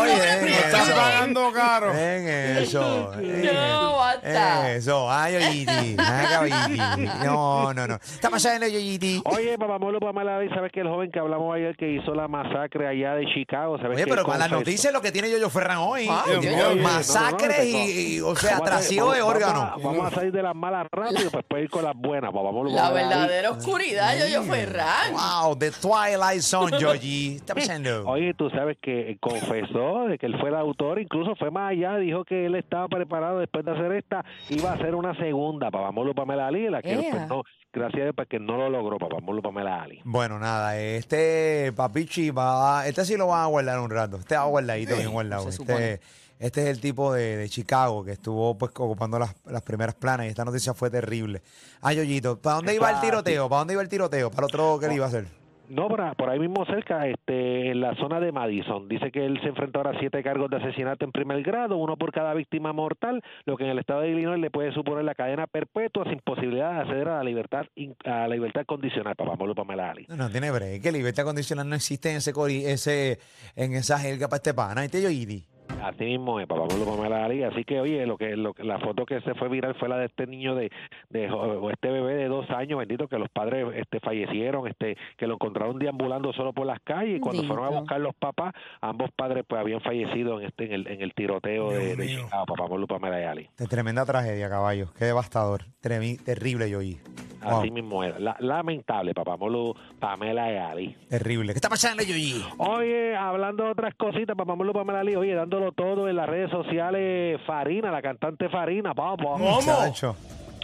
oye, 0.00 0.53
En 0.54 0.74
eso. 0.74 0.94
pagando 0.94 1.52
caro. 1.52 1.92
En 1.94 2.28
eso. 2.58 3.12
en 3.18 3.54
No, 3.54 3.96
basta. 3.96 4.72
Eso. 4.72 5.10
Ay, 5.10 5.34
Yoyiti. 5.34 5.96
Ay, 5.98 6.26
caballiti. 6.26 7.08
No, 7.24 7.74
no, 7.74 7.86
no. 7.86 7.94
Está 7.94 8.30
pasando, 8.30 8.66
Yoyiti. 8.66 9.22
Oye, 9.24 9.58
papá 9.58 9.78
Molo 9.78 10.00
Pamela 10.00 10.36
Ali, 10.36 10.48
¿sabes 10.50 10.72
que 10.72 10.80
el 10.80 10.88
joven 10.88 11.10
que 11.10 11.18
hablamos 11.18 11.54
ayer 11.54 11.76
que 11.76 11.90
hizo 11.90 12.14
la 12.14 12.28
masacre 12.28 12.86
allá 12.86 13.14
de 13.14 13.26
Chicago? 13.34 13.78
¿sabes 13.78 13.96
Oye, 13.96 14.06
pero 14.06 14.24
con 14.24 14.38
las 14.38 14.50
noticias 14.50 14.92
lo 14.92 15.00
que 15.00 15.12
tiene 15.12 15.30
Yoyo 15.30 15.50
Ferran 15.50 15.78
hoy. 15.78 16.04
Dios 16.04 16.40
Dios 16.40 16.74
mío. 16.74 16.82
Masacres 16.82 17.58
No, 17.58 17.72
no, 17.72 17.78
no, 17.78 17.84
y, 17.84 18.16
y, 18.16 18.20
o 18.20 18.36
sea, 18.36 18.52
Vamos 18.52 18.68
a- 18.68 18.70
trasiego 18.70 19.12
de 19.12 19.22
órganos. 19.22 19.82
Vamos 19.82 20.06
a, 20.06 20.10
salir 20.14 20.32
de 20.32 20.42
las 20.42 20.54
malas 20.54 20.86
rápido, 20.90 21.30
pues 21.30 21.44
puede 21.48 21.64
ir 21.64 21.70
con 21.70 21.84
las 21.84 21.96
buenas, 21.96 22.32
papá 22.32 22.50
Molo 22.50 22.70
La 22.70 22.90
verdadera 22.90 23.50
oscuridad, 23.50 24.16
yo, 24.18 24.26
yo 24.26 24.42
Ferran. 24.44 25.12
Wow, 25.12 25.56
The 25.56 25.70
Twilight 25.70 26.40
Zone, 26.42 26.78
Yoyi. 26.78 27.36
Está 27.36 27.54
pasando. 27.54 28.06
Oye, 28.06 28.34
tú 28.34 28.50
sabes 28.50 28.76
que 28.80 29.16
confesó 29.20 30.06
de 30.08 30.18
que 30.18 30.26
él 30.26 30.36
fue 30.44 30.50
el 30.50 30.56
autor, 30.56 31.00
incluso 31.00 31.34
fue 31.36 31.50
más 31.50 31.70
allá, 31.70 31.96
dijo 31.96 32.22
que 32.22 32.44
él 32.44 32.54
estaba 32.54 32.86
preparado 32.86 33.38
después 33.38 33.64
de 33.64 33.70
hacer 33.70 33.92
esta, 33.92 34.22
iba 34.50 34.72
a 34.72 34.74
hacer 34.74 34.94
una 34.94 35.16
segunda, 35.16 35.70
papá 35.70 35.90
Molo 35.90 36.14
Pamela 36.14 36.48
Ali, 36.48 36.68
la 36.68 36.82
que 36.82 36.96
pues, 36.96 37.28
no, 37.28 37.44
gracias 37.72 38.00
a 38.00 38.04
Dios 38.04 38.14
porque 38.14 38.38
no 38.38 38.58
lo 38.58 38.68
logró, 38.68 38.98
papá 38.98 39.20
Molo 39.22 39.40
Pamela 39.40 39.80
Ali. 39.80 40.02
Bueno, 40.04 40.38
nada, 40.38 40.78
este 40.78 41.72
papichi 41.74 42.28
va, 42.28 42.86
este 42.86 43.06
sí 43.06 43.16
lo 43.16 43.28
van 43.28 43.44
a 43.44 43.46
guardar 43.46 43.80
un 43.80 43.88
rato. 43.88 44.18
Este 44.18 44.36
va 44.36 44.44
guardadito, 44.44 44.94
bien 44.96 45.12
guardado. 45.12 45.48
Este, 45.48 46.00
este 46.38 46.62
es 46.62 46.68
el 46.68 46.78
tipo 46.78 47.14
de, 47.14 47.38
de 47.38 47.48
Chicago 47.48 48.04
que 48.04 48.12
estuvo 48.12 48.58
pues 48.58 48.70
ocupando 48.76 49.18
las, 49.18 49.34
las 49.46 49.62
primeras 49.62 49.94
planas 49.94 50.26
y 50.26 50.28
esta 50.28 50.44
noticia 50.44 50.74
fue 50.74 50.90
terrible. 50.90 51.40
Ay, 51.80 51.96
Yoyito, 51.96 52.38
¿para 52.38 52.56
dónde 52.56 52.74
iba 52.74 52.90
el 52.90 53.00
tiroteo? 53.00 53.48
¿Para 53.48 53.60
dónde 53.60 53.72
iba 53.72 53.82
el 53.82 53.88
tiroteo? 53.88 54.30
¿Para 54.30 54.40
el 54.40 54.44
otro 54.44 54.78
que 54.78 54.88
le 54.88 54.96
iba 54.96 55.06
a 55.06 55.08
hacer? 55.08 55.24
No, 55.68 55.88
por, 55.88 56.16
por 56.16 56.28
ahí 56.28 56.38
mismo 56.38 56.66
cerca, 56.66 57.06
este, 57.06 57.53
la 57.88 57.94
zona 57.96 58.20
de 58.20 58.32
Madison. 58.32 58.88
Dice 58.88 59.10
que 59.10 59.24
él 59.24 59.38
se 59.42 59.48
enfrentó 59.48 59.78
ahora 59.80 59.90
a 59.90 59.98
siete 60.00 60.22
cargos 60.22 60.50
de 60.50 60.56
asesinato 60.56 61.04
en 61.04 61.12
primer 61.12 61.42
grado, 61.42 61.76
uno 61.76 61.96
por 61.96 62.12
cada 62.12 62.34
víctima 62.34 62.72
mortal, 62.72 63.22
lo 63.44 63.56
que 63.56 63.64
en 63.64 63.70
el 63.70 63.78
estado 63.78 64.00
de 64.00 64.10
Illinois 64.10 64.40
le 64.40 64.50
puede 64.50 64.72
suponer 64.72 65.04
la 65.04 65.14
cadena 65.14 65.46
perpetua 65.46 66.04
sin 66.08 66.20
posibilidad 66.20 66.72
de 66.74 66.80
acceder 66.80 67.08
a 67.08 67.16
la 67.18 67.24
libertad 67.24 67.66
a 68.04 68.26
la 68.26 68.28
libertad 68.28 68.64
condicional, 68.66 69.14
papá 69.16 69.36
Molo 69.36 69.54
Pamela 69.54 69.90
Ali. 69.90 70.06
No, 70.08 70.16
no 70.16 70.30
tiene 70.30 70.50
break. 70.50 70.82
Que 70.82 70.92
libertad 70.92 71.24
condicional 71.24 71.68
no 71.68 71.74
existe 71.76 72.10
en 72.10 72.16
ese, 72.16 72.32
cori- 72.32 72.64
ese 72.66 73.18
en 73.56 73.74
esa 73.74 73.98
jerga 73.98 74.28
para 74.28 74.36
este 74.38 74.54
pana. 74.54 74.84
Este 74.84 75.02
Yoyiti. 75.02 75.44
Así 75.82 76.04
mismo 76.04 76.40
es, 76.40 76.46
papá 76.46 76.62
Molo 76.62 76.84
Pamela 76.96 77.24
Ali. 77.24 77.42
Así 77.42 77.64
que, 77.64 77.80
oye, 77.80 78.06
lo 78.06 78.16
que, 78.16 78.36
lo 78.36 78.54
que 78.54 78.64
la 78.64 78.78
foto 78.78 79.04
que 79.04 79.20
se 79.20 79.34
fue 79.34 79.48
viral 79.48 79.74
fue 79.74 79.88
la 79.88 79.98
de 79.98 80.06
este 80.06 80.26
niño 80.26 80.54
de, 80.54 80.70
de 81.10 81.30
o 81.30 81.70
este 81.70 81.90
bebé 81.90 82.14
de 82.14 82.28
dos 82.28 82.48
años, 82.50 82.78
bendito, 82.78 83.06
que 83.08 83.18
los 83.18 83.28
padres 83.28 83.66
este, 83.74 84.00
fallecieron, 84.00 84.66
este, 84.66 84.96
que 85.18 85.26
lo 85.26 85.34
encontraron 85.34 85.78
deambulando 85.78 86.32
solo 86.32 86.52
por 86.52 86.66
las 86.66 86.80
calles 86.80 87.18
y 87.18 87.20
cuando 87.20 87.42
fueron 87.44 87.66
a 87.66 87.68
buscar 87.80 88.00
los 88.00 88.14
papás, 88.14 88.54
ambos 88.80 89.10
padres 89.14 89.44
pues 89.46 89.60
habían 89.60 89.80
fallecido 89.80 90.40
en 90.40 90.46
este 90.46 90.64
en 90.66 90.72
el, 90.72 90.86
en 90.86 91.02
el 91.02 91.12
tiroteo 91.14 91.70
de, 91.70 91.78
Dios 91.86 91.98
de 91.98 92.04
mío. 92.06 92.20
Chicago, 92.24 92.46
papá 92.46 92.66
Molo 92.66 92.86
Pamela 92.86 93.30
Ali. 93.30 93.48
De 93.58 93.66
tremenda 93.66 94.04
tragedia, 94.06 94.48
caballo. 94.48 94.88
Qué 94.98 95.04
devastador. 95.04 95.64
Tremi- 95.82 96.22
terrible, 96.22 96.70
Yoyi. 96.70 96.98
Wow, 97.42 97.58
Así 97.60 97.70
mismo 97.70 98.02
era. 98.02 98.18
La- 98.18 98.36
lamentable, 98.38 99.12
papá 99.12 99.36
Molo 99.36 99.74
Pamela 100.00 100.70
Ali. 100.70 100.96
terrible. 101.10 101.52
¿Qué 101.52 101.58
está 101.58 101.68
pasando, 101.68 102.02
Yoyi? 102.02 102.42
Oye, 102.56 103.14
hablando 103.14 103.64
de 103.64 103.70
otras 103.72 103.94
cositas, 103.96 104.34
papá 104.34 104.54
Molo 104.54 104.72
Pamela 104.72 105.00
Ali, 105.00 105.14
oye, 105.14 105.34
dándolo 105.54 105.72
todo 105.72 106.08
en 106.08 106.16
las 106.16 106.28
redes 106.28 106.50
sociales, 106.50 107.40
Farina, 107.46 107.90
la 107.90 108.02
cantante 108.02 108.48
Farina, 108.48 108.92
papá. 108.92 109.22
¿Cómo? 109.22 109.60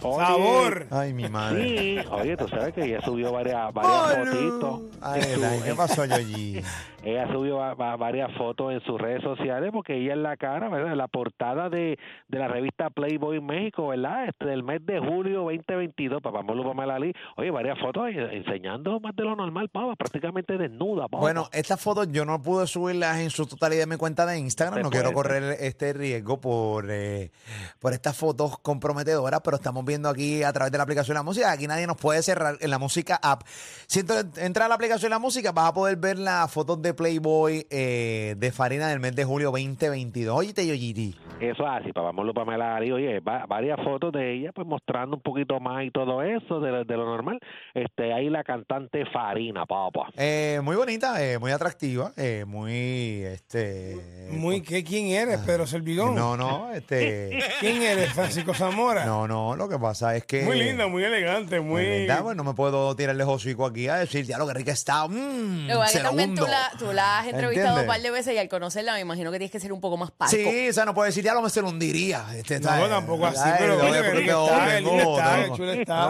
Oye, 0.03 0.27
Sabor. 0.27 0.87
Ay, 0.91 1.13
mi 1.13 1.29
madre. 1.29 1.65
Sí, 2.03 2.09
oye, 2.11 2.37
tú 2.37 2.49
sabes 2.49 2.73
que 2.75 2.85
ella 2.85 3.01
subió 3.03 3.33
varias, 3.33 3.73
varias 3.73 4.31
fotitos. 4.31 4.81
Ay, 5.03 5.23
¿Qué 5.65 5.75
pasó, 5.75 6.05
Yoyi? 6.07 6.63
ella 7.03 7.27
subió 7.33 7.57
va- 7.57 7.73
va- 7.75 7.97
varias 7.97 8.31
fotos 8.37 8.73
en 8.73 8.81
sus 8.83 9.01
redes 9.01 9.23
sociales 9.23 9.71
porque 9.73 9.97
ella 9.97 10.13
es 10.13 10.19
la 10.19 10.37
cara, 10.37 10.69
¿verdad? 10.69 10.95
La 10.95 11.09
portada 11.09 11.71
de, 11.71 11.99
de 12.29 12.39
la 12.39 12.49
revista 12.49 12.91
Playboy 12.91 13.41
México, 13.41 13.89
¿verdad? 13.89 14.27
Este 14.29 14.45
del 14.47 14.63
mes 14.63 14.85
de 14.85 14.99
julio 15.01 15.45
2022, 15.45 16.21
papá 16.23 16.43
Molo 16.43 16.63
Pamela 16.65 16.97
Ali. 16.97 17.15
Oye, 17.37 17.51
varias 17.51 17.79
fotos 17.79 18.09
enseñando 18.15 19.01
más 19.01 19.15
de 19.17 19.25
lo 19.25 19.35
normal, 19.37 19.69
papá, 19.71 19.95
prácticamente 19.97 20.59
desnuda, 20.59 21.05
papá. 21.09 21.19
Bueno, 21.19 21.49
estas 21.53 21.81
fotos 21.81 22.09
yo 22.13 22.25
no 22.25 22.41
pude 22.43 22.67
subirlas 22.67 23.19
en 23.21 23.31
su 23.31 23.47
totalidad 23.47 23.85
en 23.85 23.89
mi 23.91 23.97
cuenta 23.97 24.27
de 24.27 24.39
Instagram. 24.39 24.77
Se 24.79 24.83
No 24.83 24.91
quiero 24.91 25.13
correr 25.13 25.57
este 25.61 25.93
riesgo 25.93 26.39
por, 26.41 26.91
eh, 26.91 27.31
por 27.79 27.93
estas 27.95 28.17
fotos 28.17 28.59
comprometedoras, 28.59 29.41
pero 29.43 29.57
estamos 29.57 29.85
viendo 29.85 29.90
aquí 29.95 30.43
a 30.43 30.53
través 30.53 30.71
de 30.73 30.79
la 30.79 30.85
aplicación 30.85 31.15
de 31.15 31.19
la 31.19 31.23
música. 31.23 31.51
Aquí 31.51 31.67
nadie 31.67 31.87
nos 31.87 31.97
puede 31.97 32.23
cerrar 32.23 32.57
en 32.61 32.71
la 32.71 32.79
música 32.79 33.19
app. 33.23 33.43
Si 33.87 34.01
ent- 34.01 34.39
entras 34.39 34.67
a 34.67 34.69
la 34.69 34.75
aplicación 34.77 35.09
de 35.11 35.15
la 35.15 35.19
música, 35.19 35.53
vas 35.53 35.69
a 35.69 35.75
poder 35.75 35.97
ver 35.97 36.19
las 36.19 36.51
fotos 36.53 36.81
de 36.83 36.95
Playboy 36.95 37.67
eh, 37.71 38.35
de 38.39 38.53
Farina 38.53 38.89
del 38.89 39.01
mes 39.01 39.15
de 39.17 39.25
julio 39.25 39.51
2022. 39.51 40.37
Oye, 40.37 40.53
Yoyiti. 40.55 41.17
Eso 41.41 41.63
es 41.65 41.71
así, 41.83 41.91
papá 41.93 42.13
Molo 42.13 42.35
Pamela 42.35 42.77
oye, 42.81 43.21
va- 43.21 43.47
varias 43.47 43.79
fotos 43.83 44.13
de 44.13 44.35
ella, 44.35 44.53
pues 44.55 44.67
mostrando 44.67 45.17
un 45.17 45.23
poquito 45.23 45.59
más 45.59 45.85
y 45.85 45.91
todo 45.91 46.23
eso 46.23 46.61
de, 46.61 46.71
lo- 46.71 46.85
de 46.85 46.97
lo 46.97 47.07
normal. 47.07 47.39
Este, 47.73 48.13
ahí 48.13 48.29
la 48.29 48.45
cantante 48.45 49.05
Farina, 49.07 49.65
papá. 49.65 50.09
Eh, 50.17 50.61
muy 50.63 50.77
bonita, 50.77 51.25
eh, 51.25 51.39
muy 51.39 51.51
atractiva, 51.51 52.13
eh, 52.19 52.45
muy, 52.47 53.23
este... 53.25 54.29
Muy, 54.33 54.61
¿qué, 54.61 54.85
¿Quién 54.85 55.07
eres, 55.07 55.39
Pedro 55.41 55.67
Servigón? 55.67 56.15
No, 56.15 56.37
no, 56.37 56.71
este... 56.73 57.39
¿Quién 57.61 57.81
eres, 57.83 58.13
Francisco 58.13 58.53
Zamora? 58.53 59.07
No, 59.07 59.27
no, 59.27 59.57
lo 59.57 59.67
que 59.69 59.79
pasa 59.81 60.15
es 60.17 60.25
que... 60.25 60.43
Muy 60.43 60.59
linda, 60.59 60.87
muy 60.87 61.03
elegante, 61.05 61.61
muy... 61.61 61.85
Verdad, 61.85 62.23
pues 62.23 62.37
no 62.37 62.45
me 62.45 62.55
puedo 62.55 62.95
tirarle 62.97 63.25
hocico 63.25 63.67
aquí 63.67 63.89
a 63.89 63.97
decir, 63.97 64.25
ya 64.25 64.39
lo 64.39 64.47
que 64.47 64.55
rica 64.55 64.73
está. 64.73 65.07
Mm, 65.09 65.69
Lo 65.69 65.81
que 65.93 65.99
también 66.01 66.35
tú 66.35 66.43
hundo". 66.43 66.53
la, 66.53 66.71
tú 66.79 66.93
la 66.93 67.19
has 67.21 67.27
entrevistado 67.27 67.79
¿Entiendes? 67.79 67.83
un 67.83 67.87
par 67.89 68.01
de 68.03 68.11
veces 68.11 68.35
y 68.35 68.39
al 68.39 68.49
conocerla 68.49 68.95
me 68.95 69.01
imagino 69.01 69.31
que 69.33 69.39
tienes 69.39 69.51
que 69.53 69.61
ser 69.61 69.73
un 69.73 69.81
poco 69.81 69.97
más 69.97 70.11
parco. 70.11 70.35
Sí, 70.37 70.69
o 70.69 70.73
sea, 70.73 70.85
no 70.85 70.95
puedo 70.95 71.07
decir, 71.07 71.25
ya 71.25 71.35
lo 71.35 71.43
me 71.43 71.51
se 71.51 71.63
lo 71.63 71.69
hundiría. 71.69 72.25
Este, 72.37 72.61
No, 72.61 72.69
tampoco 72.89 73.27
así, 73.27 73.49
pero 73.59 73.79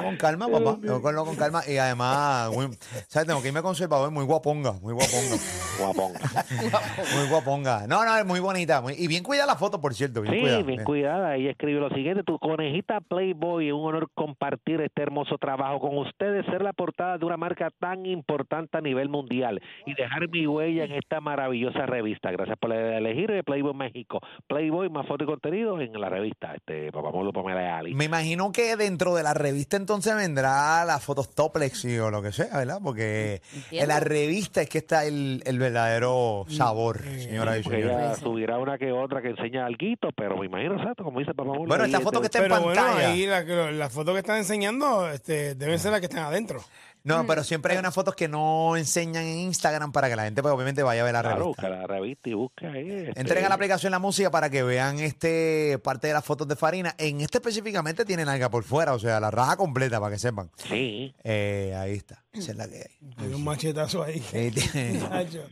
con 0.03 0.17
calma, 0.17 0.49
papá. 0.49 0.79
Tengo 0.81 1.03
que 1.03 1.15
con 1.15 1.37
calma. 1.37 1.63
Y 1.67 1.77
además, 1.77 2.51
muy- 2.53 2.77
¿sabes? 3.09 3.27
Tengo 3.27 3.43
que 3.43 3.49
irme 3.49 3.63
conservador, 3.63 4.11
muy 4.11 4.25
guaponga, 4.25 4.73
muy 4.81 4.95
guaponga. 4.95 5.37
Guapón. 5.79 6.13
muy 7.17 7.29
guaponga. 7.29 7.87
No, 7.87 8.05
no, 8.05 8.17
es 8.17 8.25
muy 8.25 8.41
bonita. 8.41 8.81
muy- 8.81 8.95
y 8.97 9.07
bien 9.07 9.23
cuida 9.23 9.47
la 9.47 9.57
foto, 9.57 9.81
por 9.81 9.95
cierto. 9.95 10.23
Bien 10.23 10.35
Sí, 10.35 10.41
cuidada. 10.41 10.63
bien 10.63 10.85
cuidada. 10.85 11.37
Ella 11.37 11.51
escribe 11.51 11.81
lo 11.81 11.89
siguiente: 11.91 12.23
Tu 12.25 12.39
conejita 12.39 13.01
Playboy, 13.01 13.60
es 13.69 13.73
un 13.73 13.85
honor 13.85 14.09
compartir 14.15 14.81
este 14.81 15.03
hermoso 15.03 15.37
trabajo 15.39 15.81
con 15.81 15.99
ustedes, 15.99 16.47
ser 16.47 16.63
la 16.63 16.73
portada 16.73 17.19
de 17.19 17.25
una 17.25 17.37
marca 17.37 17.71
tan 17.79 18.07
importante 18.07 18.79
a 18.79 18.81
nivel 18.81 19.09
mundial 19.09 19.61
y 19.87 19.95
dejar 19.95 20.29
mi 20.29 20.47
huella 20.47 20.61
ella 20.61 20.85
en 20.85 20.93
esta 20.93 21.21
maravillosa 21.21 21.87
revista. 21.87 22.31
Gracias 22.31 22.57
por 22.59 22.73
elegir 22.73 23.43
Playboy 23.45 23.75
México. 23.75 24.21
Playboy, 24.47 24.89
más 24.89 25.07
foto 25.07 25.25
y 25.25 25.27
contenido 25.27 25.81
en 25.81 25.93
la 26.01 26.09
revista. 26.09 26.55
Este, 26.55 26.93
Papamolo 26.93 27.33
Pamela 27.33 27.63
y 27.63 27.67
Ali. 27.67 27.95
Me 27.95 28.05
imagino 28.05 28.53
que 28.53 28.77
dentro 28.77 29.15
de 29.15 29.23
la 29.23 29.35
revista 29.35 29.77
entonces 29.77 30.15
vendrá 30.15 30.85
las 30.85 31.05
fotos 31.05 31.35
toplex 31.35 31.85
y 31.85 31.99
o 31.99 32.11
lo 32.11 32.23
que 32.23 32.33
sea, 32.33 32.57
¿verdad? 32.59 32.79
Porque 32.83 33.41
en 33.71 33.89
la 33.89 34.01
revista 34.01 34.63
es 34.63 34.69
que 34.69 34.79
está 34.79 35.05
el, 35.05 35.43
el 35.45 35.59
verdadero 35.59 36.45
sabor, 36.49 36.99
señora 37.01 37.59
y 37.59 37.63
señores. 37.63 37.87
ella 37.87 38.15
subirá 38.15 38.59
una 38.59 38.79
que 38.79 38.93
otra 38.93 39.23
que 39.23 39.29
enseña 39.29 39.67
algo, 39.67 39.81
pero 40.15 40.37
me 40.37 40.47
imagino, 40.47 40.75
exacto, 40.77 41.05
como 41.05 41.21
dice 41.21 41.33
Papamolo. 41.33 41.67
Bueno, 41.67 41.85
esta 41.85 42.01
foto 42.01 42.21
que 42.21 42.27
este, 42.27 42.39
está 42.39 42.57
en 42.57 42.63
bueno, 42.63 42.81
pantalla. 42.81 43.09
ahí 43.09 43.27
la, 43.27 43.45
que- 43.51 43.73
la 43.73 43.91
foto 43.91 44.13
que 44.13 44.21
están 44.21 44.39
enseñando 44.39 45.09
este, 45.11 45.55
deben 45.55 45.79
ser 45.79 45.91
las 45.93 46.01
que 46.01 46.07
están 46.07 46.25
adentro. 46.25 46.63
No, 47.03 47.27
pero 47.27 47.43
siempre 47.45 47.73
hay 47.73 47.79
unas 47.79 47.95
fotos 47.95 48.15
que 48.15 48.29
no 48.29 48.77
enseñan 48.77 49.25
en 49.25 49.39
Instagram 49.39 49.91
para 49.91 50.11
que 50.11 50.17
la 50.17 50.25
gente 50.25 50.43
pues, 50.43 50.53
obviamente 50.53 50.83
vaya 50.83 51.01
a 51.01 51.05
ver 51.05 51.15
la 51.15 51.23
Claro, 51.23 51.39
revista. 51.39 51.63
busca 51.63 51.69
la 51.81 51.87
revista 51.87 52.29
y 52.29 52.35
busca 52.35 52.71
ahí. 52.71 52.91
este, 52.91 53.19
Entren 53.23 53.43
a 53.47 53.49
la 53.49 53.55
aplicación 53.55 53.91
La 53.91 53.99
Música 53.99 54.31
para 54.31 54.51
que 54.51 54.63
vean 54.63 55.01
este 55.01 55.79
parte 55.83 56.09
de 56.09 56.13
las 56.13 56.23
fotos 56.27 56.47
de 56.47 56.57
Farina. 56.57 56.95
En 56.99 57.23
este 57.23 57.39
específicamente 57.39 58.05
tiene 58.05 58.27
nalga 58.27 58.51
por 58.51 58.65
fuera, 58.65 58.93
o 58.93 58.99
sea, 58.99 59.19
la 59.19 59.31
raja 59.31 59.57
completa 59.57 59.99
para 59.99 60.13
que 60.13 60.19
sepan. 60.19 60.51
Sí. 60.69 61.15
Eh, 61.25 61.75
ahí 61.75 61.93
está. 61.95 62.23
Esa 62.35 62.51
es 62.51 62.57
la 62.59 62.69
que 62.69 62.77
hay. 62.77 63.13
Hay 63.17 63.33
un 63.33 63.45
machetazo 63.45 64.03
ahí. 64.03 64.23
Eh, 64.35 64.51
tiene, 64.55 65.01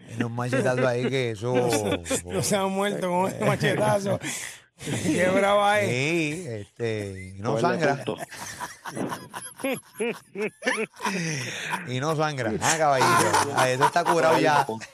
tiene 0.09 0.25
un 0.27 0.33
machetado 0.35 0.87
ahí 0.87 1.09
que 1.09 1.31
eso. 1.31 1.55
No 2.27 2.43
se 2.43 2.57
han 2.57 2.71
muerto 2.73 3.09
con 3.09 3.31
ese 3.33 3.43
machetazo. 3.47 4.21
Qué 5.03 5.29
brava 5.29 5.81
es. 5.81 5.89
Sí, 5.89 6.45
este, 6.47 7.33
y 7.37 7.41
no 7.41 7.61
sangra. 7.61 8.05
Y 11.89 12.01
no 12.01 12.15
sangra. 12.17 12.53
Ah, 12.61 12.75
caballito. 12.79 13.55
Ahí 13.57 13.73
eso 13.73 13.87
está 13.87 14.05
curado 14.05 14.39
ya. 14.39 14.65
Punto. 14.65 14.87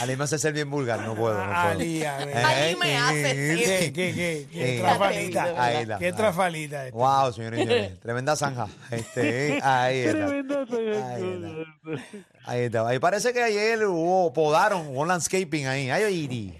Ali 0.00 0.16
me 0.16 0.24
hace 0.24 0.38
ser 0.38 0.52
bien 0.52 0.70
vulgar, 0.70 1.00
no 1.00 1.14
puedo. 1.14 1.36
No 1.38 1.44
puedo. 1.44 1.56
Ali, 1.56 2.04
a 2.04 2.16
ver. 2.18 2.36
Ali 2.36 2.76
me 2.76 2.96
hace 2.96 3.22
¿Qué, 3.22 3.64
ser. 3.64 3.92
qué, 3.92 4.14
qué? 4.14 4.46
¿Qué 4.52 4.76
Eh, 4.76 4.80
trafalita? 4.80 5.64
Ahí 5.64 5.76
está. 5.82 5.98
¿Qué 5.98 6.12
trafalita? 6.12 6.86
esta? 6.86 6.96
Wow, 6.98 7.32
señores 7.32 7.60
y 7.60 7.62
señores. 7.62 8.00
Tremenda 8.00 8.36
zanja. 8.36 8.68
Este, 8.90 9.58
ahí 9.62 9.98
está. 10.00 10.26
Ahí 10.26 10.38
está. 10.40 12.00
Ahí 12.46 12.60
está. 12.62 12.88
Ahí 12.88 12.98
parece 12.98 13.32
que 13.32 13.42
ayer 13.42 13.84
hubo, 13.86 14.32
podaron, 14.32 14.86
hubo 14.88 15.04
landscaping 15.04 15.66
ahí. 15.66 15.90
Ay, 15.90 16.14
Iri. 16.14 16.54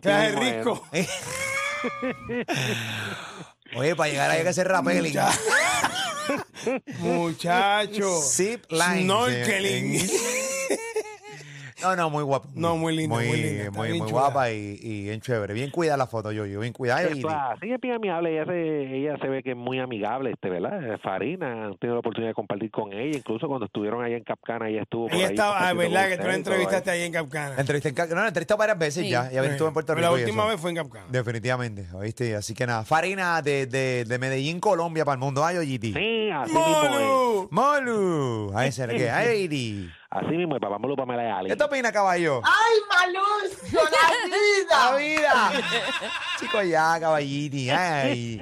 Traje 0.00 0.32
risco. 0.32 0.86
Oye, 3.76 3.96
para 3.96 4.10
llegar 4.10 4.30
ahí 4.30 4.38
hay 4.38 4.42
que 4.42 4.48
hacer 4.50 4.68
rappelling. 4.68 5.18
Muchacho. 6.98 8.20
Zip 8.22 8.70
line. 8.70 9.04
Snorkeling. 9.04 10.08
No, 11.82 11.96
no, 11.96 12.10
muy 12.10 12.22
guapo. 12.22 12.48
No, 12.54 12.76
muy 12.76 12.96
linda, 12.96 13.16
muy 13.16 13.26
linda, 13.36 13.70
Muy, 13.70 13.88
bien 13.92 14.02
muy 14.02 14.10
guapa 14.12 14.50
y, 14.50 14.78
y 14.80 15.02
bien 15.04 15.20
chévere. 15.20 15.52
Bien 15.54 15.70
cuida 15.70 15.96
la 15.96 16.06
foto, 16.06 16.32
yo, 16.32 16.46
yo. 16.46 16.60
Bien 16.60 16.72
cuidada. 16.72 17.02
Esto, 17.02 17.16
Iri. 17.16 17.26
así 17.28 17.72
es 17.72 17.80
bien 17.80 17.94
amigable, 17.94 18.32
ella 18.32 18.44
se, 18.46 18.96
ella 18.96 19.16
se 19.20 19.28
ve 19.28 19.42
que 19.42 19.50
es 19.52 19.56
muy 19.56 19.78
amigable, 19.80 20.30
este, 20.32 20.48
¿verdad? 20.50 20.94
Eh, 20.94 20.98
Farina, 21.02 21.66
han 21.66 21.76
tenido 21.78 21.94
la 21.96 22.00
oportunidad 22.00 22.30
de 22.30 22.34
compartir 22.34 22.70
con 22.70 22.92
ella, 22.92 23.16
incluso 23.18 23.48
cuando 23.48 23.66
estuvieron 23.66 24.02
allá 24.04 24.16
en 24.16 24.24
Capcana, 24.24 24.68
ella 24.68 24.82
estuvo 24.82 25.06
por 25.08 25.16
Ella 25.16 25.26
ahí 25.26 25.32
estaba, 25.34 25.68
ah, 25.68 25.72
verdad 25.72 26.08
que 26.08 26.16
tú 26.18 26.26
la 26.26 26.34
entrevistaste 26.34 26.90
ahí 26.90 27.02
en 27.02 27.12
Capcana. 27.12 27.54
Entrevisté 27.58 27.88
en 27.90 27.94
Ca- 27.94 28.06
no, 28.06 28.14
la 28.16 28.28
entrevisté 28.28 28.54
varias 28.54 28.78
veces 28.78 29.04
Sí. 29.04 29.10
ya. 29.10 29.30
Ya 29.30 29.42
estuve 29.44 29.68
en 29.68 29.74
Puerto 29.74 29.94
Pero 29.94 30.06
Rico. 30.08 30.14
La 30.16 30.20
y 30.20 30.24
última 30.24 30.42
eso. 30.44 30.50
vez 30.52 30.60
fue 30.60 30.70
en 30.70 30.76
Capcana. 30.76 31.06
Definitivamente, 31.10 31.86
¿oíste? 31.94 32.34
Así 32.36 32.54
que 32.54 32.66
nada, 32.66 32.84
Farina 32.84 33.40
de, 33.42 33.66
de, 33.66 34.04
de 34.04 34.18
Medellín, 34.18 34.60
Colombia, 34.60 35.04
para 35.04 35.14
el 35.14 35.20
mundo. 35.20 35.44
Ay, 35.44 35.56
Oyiti. 35.58 35.92
Sí, 35.92 36.30
así. 36.30 36.52
¡Molu! 36.52 37.48
Molu. 37.50 38.52
Ahí 38.54 38.70
se 38.72 38.86
le 38.86 38.96
queda. 38.96 39.16
Ay. 39.18 39.90
Así 40.14 40.36
mismo 40.36 40.54
es, 40.56 40.60
Papamolo 40.60 40.94
Pamela 40.94 41.24
y 41.26 41.30
Ali. 41.30 41.48
¿Qué 41.48 41.56
te 41.56 41.64
opina, 41.64 41.90
caballo? 41.90 42.42
¡Ay, 42.44 43.08
Malucio, 43.14 43.80
la 43.82 43.90
¡La 44.90 44.96
vida! 44.96 45.50
vida! 45.50 45.62
Chicos, 46.38 46.68
ya, 46.68 47.00
caballiti. 47.00 47.70
Ay, 47.70 48.40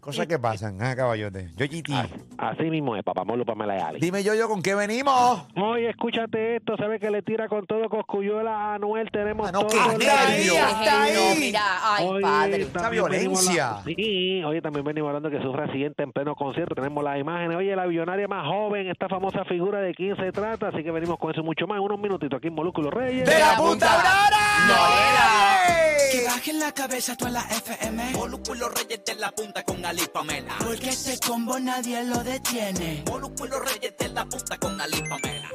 cosas 0.00 0.26
que 0.26 0.38
pasan, 0.38 0.80
ah, 0.82 0.96
caballote. 0.96 1.50
Yo, 1.56 1.66
Giti. 1.66 1.92
Así 2.38 2.62
mismo 2.64 2.96
es, 2.96 3.02
Papamolo 3.04 3.44
Pamela 3.44 3.76
y 3.76 3.80
Ali. 3.80 4.00
Dime 4.00 4.22
yo, 4.22 4.34
yo, 4.34 4.48
¿con 4.48 4.62
qué 4.62 4.74
venimos? 4.74 5.46
Oye, 5.56 5.90
escúchate 5.90 6.56
esto, 6.56 6.74
¿sabes 6.78 6.98
que 7.00 7.10
le 7.10 7.20
tira 7.20 7.48
con 7.48 7.66
todo 7.66 7.90
Coscuyuela 7.90 8.50
a 8.56 8.74
Anuel? 8.76 9.10
Tenemos 9.10 9.46
Ah, 9.46 9.52
no, 9.52 9.66
todo 9.66 9.92
el 9.92 9.98
día. 9.98 10.68
Está 10.70 11.02
Ay, 11.02 11.12
no, 11.14 11.20
ahí. 11.32 11.38
mira, 11.38 11.62
ay, 11.82 12.06
Oye, 12.06 12.22
padre. 12.22 12.62
Esta 12.62 12.88
violencia. 12.88 13.68
hablando- 13.68 13.90
Sí, 13.94 14.42
oye, 14.44 14.62
también 14.62 14.84
venimos 14.86 15.08
hablando 15.08 15.28
que 15.28 15.42
sufre 15.42 15.64
accidente 15.64 16.02
en 16.02 16.12
pleno 16.12 16.34
concierto. 16.34 16.74
Tenemos 16.74 17.04
las 17.04 17.18
imágenes. 17.18 17.56
Oye, 17.58 17.76
la 17.76 17.84
billonaria 17.84 18.26
más 18.26 18.46
joven, 18.46 18.88
esta 18.88 19.06
famosa 19.08 19.44
figura 19.44 19.80
de 19.80 19.94
quién 19.94 20.16
se 20.16 20.32
trata. 20.32 20.68
Así 20.68 20.82
que 20.82 20.90
venimos 20.90 21.09
con 21.18 21.30
eso 21.30 21.40
y 21.40 21.44
mucho 21.44 21.66
más. 21.66 21.76
En 21.76 21.84
unos 21.84 21.98
minutitos 21.98 22.36
aquí 22.38 22.48
en 22.48 22.54
Molúsculos 22.54 22.92
Reyes. 22.92 23.28
¡De 23.28 23.38
la 23.38 23.56
punta 23.56 23.96
brava! 23.96 24.30
Que 26.12 26.24
bajen 26.24 26.58
la 26.58 26.72
cabeza 26.72 27.16
toda 27.16 27.30
la 27.30 27.40
FM. 27.42 28.12
Molúsculo 28.12 28.68
Reyes 28.68 29.04
de 29.04 29.14
la 29.14 29.30
punta 29.30 29.62
con 29.62 29.84
Ali 29.84 30.02
Pamela. 30.12 30.56
Porque 30.58 30.88
este 30.88 31.18
combo 31.24 31.58
nadie 31.58 32.02
lo 32.04 32.22
detiene. 32.24 33.04
Molúsculo 33.06 33.60
Reyes 33.60 33.96
de 33.98 34.08
la 34.08 34.24
punta 34.24 34.56
con 34.58 34.80
Ali 34.80 35.02
Pamela. 35.08 35.49